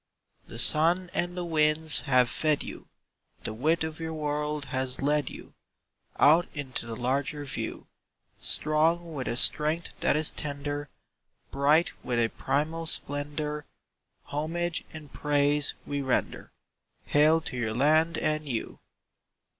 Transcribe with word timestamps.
The 0.47 0.57
sun 0.57 1.11
and 1.13 1.37
the 1.37 1.45
winds 1.45 2.01
have 2.09 2.27
fed 2.27 2.63
you; 2.63 2.87
The 3.43 3.53
width 3.53 3.83
of 3.83 3.99
your 3.99 4.15
world 4.15 4.65
has 4.73 4.99
led 4.99 5.29
you 5.29 5.53
Out 6.17 6.47
into 6.55 6.87
the 6.87 6.95
larger 6.95 7.45
view; 7.45 7.85
Strong 8.39 9.13
with 9.13 9.27
a 9.27 9.37
strength 9.37 9.89
that 9.99 10.15
is 10.15 10.31
tender, 10.31 10.89
Bright 11.51 11.93
with 12.03 12.17
a 12.19 12.29
primal 12.29 12.87
splendour, 12.87 13.67
Homage 14.23 14.85
and 14.91 15.13
praise 15.13 15.75
we 15.85 16.01
render— 16.01 16.51
Hail 17.05 17.39
to 17.41 17.55
your 17.55 17.75
land 17.75 18.17
and 18.17 18.49
you! 18.49 18.79